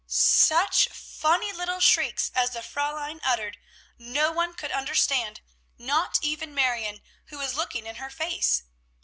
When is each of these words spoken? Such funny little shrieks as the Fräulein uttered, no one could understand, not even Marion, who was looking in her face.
Such 0.07 0.87
funny 0.89 1.51
little 1.51 1.79
shrieks 1.79 2.31
as 2.33 2.49
the 2.53 2.61
Fräulein 2.61 3.19
uttered, 3.21 3.59
no 3.99 4.31
one 4.31 4.55
could 4.55 4.71
understand, 4.71 5.41
not 5.77 6.17
even 6.23 6.55
Marion, 6.55 7.03
who 7.25 7.37
was 7.37 7.53
looking 7.53 7.85
in 7.85 7.97
her 7.97 8.09
face. 8.09 8.63